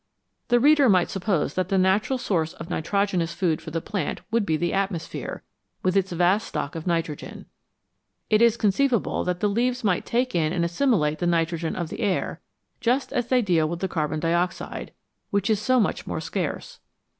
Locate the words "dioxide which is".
14.19-15.61